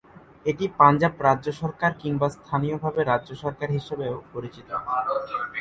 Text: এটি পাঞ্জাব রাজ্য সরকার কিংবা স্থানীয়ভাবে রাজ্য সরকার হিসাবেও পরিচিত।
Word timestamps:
এটি 0.45 0.65
পাঞ্জাব 0.79 1.13
রাজ্য 1.27 1.47
সরকার 1.61 1.91
কিংবা 2.01 2.27
স্থানীয়ভাবে 2.37 3.01
রাজ্য 3.03 3.29
সরকার 3.43 3.69
হিসাবেও 3.77 4.15
পরিচিত। 4.33 4.69